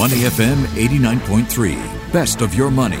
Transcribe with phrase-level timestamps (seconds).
[0.00, 1.76] Money FM 89.3,
[2.10, 2.96] best of your money.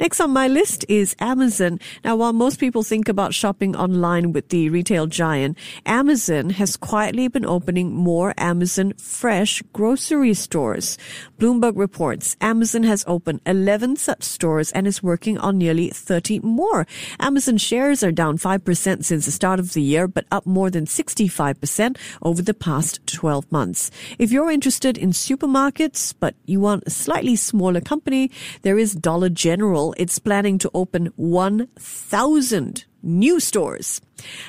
[0.00, 1.78] Next on my list is Amazon.
[2.04, 5.56] Now, while most people think about shopping online with the retail giant,
[5.86, 10.98] Amazon has quietly been opening more Amazon Fresh grocery stores.
[11.38, 16.40] Bloomberg reports Amazon has opened 11 such stores and is working on nearly 30 30
[16.40, 16.84] more.
[17.20, 20.84] Amazon shares are down 5% since the start of the year, but up more than
[20.84, 23.92] 65% over the past 12 months.
[24.18, 29.28] If you're interested in supermarkets, but you want a slightly smaller company, there is Dollar
[29.28, 29.94] General.
[29.96, 34.00] It's planning to open 1,000 new stores.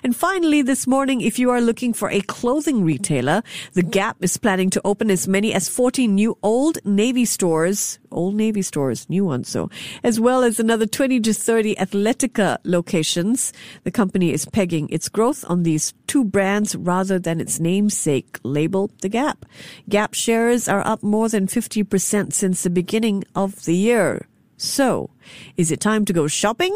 [0.04, 3.44] And finally, this morning, if you are looking for a clothing retailer,
[3.74, 8.36] The Gap is planning to open as many as 40 new Old Navy stores, Old
[8.36, 9.70] Navy stores, new ones, so,
[10.04, 13.54] as well as another 20 to 30 Athletica locations.
[13.84, 18.90] The company is pegging its growth on these two brands rather than its namesake label,
[19.02, 19.46] The Gap.
[19.88, 24.29] Gap shares are up more than 50% since the beginning of the year.
[24.60, 25.10] So,
[25.56, 26.76] is it time to go shopping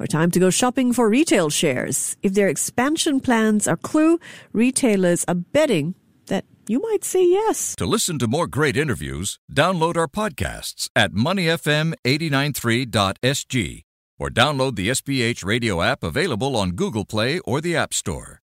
[0.00, 2.16] or time to go shopping for retail shares?
[2.22, 4.18] If their expansion plans are clue,
[4.52, 5.94] retailers are betting
[6.26, 7.76] that you might say yes.
[7.76, 13.82] To listen to more great interviews, download our podcasts at moneyfm893.sg
[14.18, 18.40] or download the SPH radio app available on Google Play or the App Store.